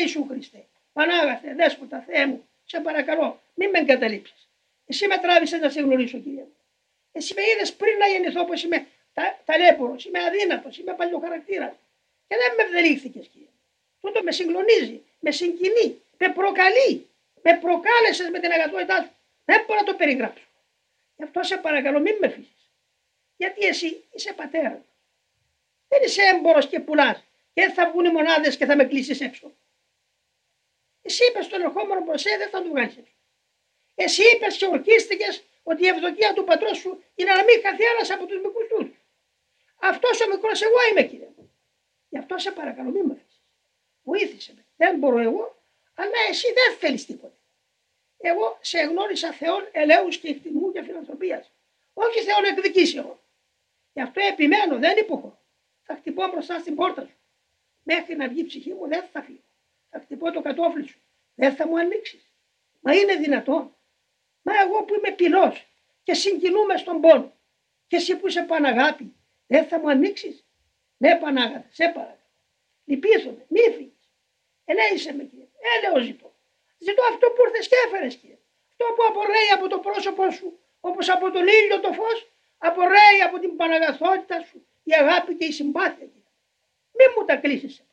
[0.00, 4.48] Ιησού Χριστέ, Πανάγαθε, Δέσποτα, Θεέ μου, σε παρακαλώ, μην με εγκαταλείψεις.
[4.86, 6.56] Εσύ με τράβησε να σε γνωρίσω, κύριε μου.
[7.12, 11.72] Εσύ με είδες πριν να γεννηθώ πω είμαι τα, ταλέπορος, είμαι αδύνατος, είμαι παλιοχαρακτήρας.
[12.28, 13.48] Και δεν με ευδελήχθηκε, κύριε.
[14.00, 17.08] Τούτο με συγκλονίζει, με συγκινεί, με προκαλεί.
[17.42, 19.10] Με προκάλεσες με την αγαθότητά σου.
[19.44, 20.44] Δεν μπορώ να το περιγράψω.
[21.16, 22.54] Γι' αυτό σε παρακαλώ, μην με φύγει.
[23.36, 24.80] Γιατί εσύ είσαι πατέρας.
[25.88, 27.24] Δεν είσαι έμπορος και πουλάς.
[27.54, 29.52] Και θα βγουν οι μονάδες και θα με κλείσεις έξω.
[31.10, 33.12] Εσύ είπες στον ερχόμενο προ δεν θα του βγάλεις έξω.
[33.94, 38.10] Εσύ είπες και ορκίστηκες ότι η ευδοκία του πατρός σου είναι να μην χαθεί ένας
[38.10, 38.88] από τους μικρούς τους.
[39.80, 41.52] Αυτός ο μικρός εγώ είμαι, κύριε μου.
[42.08, 43.40] Γι' αυτό σε παρακαλώ, μην με αφήσει.
[44.02, 44.64] Βοήθησε με.
[44.76, 45.62] Δεν μπορώ εγώ,
[45.94, 47.38] αλλά εσύ δεν θέλεις τίποτα.
[48.18, 51.50] Εγώ σε γνώρισα Θεόν ελέους και εκτιμού και φιλανθρωπίας.
[51.94, 53.18] Όχι Θεόν εκδικήσεων.
[53.92, 55.38] Γι' αυτό επιμένω, δεν υποχωρώ.
[55.82, 57.16] Θα χτυπώ μπροστά στην πόρτα σου.
[57.82, 59.48] Μέχρι να βγει η ψυχή μου δεν θα φύγω.
[59.90, 61.00] Θα χτυπώ το κατόφλι σου.
[61.34, 62.32] Δεν θα μου ανοίξεις.
[62.80, 63.76] Μα είναι δυνατόν.
[64.42, 65.56] Μα εγώ που είμαι πυλό
[66.02, 67.32] και συγκινούμε στον πόνο.
[67.86, 69.14] Και εσύ που είσαι παναγάπη,
[69.46, 70.44] δεν θα μου ανοίξεις.
[70.96, 72.18] Ναι, Πανάγαθε, σε παρακαλώ.
[72.84, 74.10] Λυπήθομαι, μη φύγεις.
[74.64, 75.48] Ελέησε με κύριε.
[75.76, 76.34] Έλεω ζητώ.
[76.78, 78.38] Ζητώ αυτό που ήρθες και έφερες κύριε.
[78.68, 83.38] Αυτό που απορρέει από το πρόσωπό σου, όπως από τον ήλιο το φως, απορρέει από
[83.38, 86.06] την παναγαθότητα σου η αγάπη και η συμπάθεια.
[86.06, 86.32] Κύριε.
[86.92, 87.86] Μη μου τα κλείσει.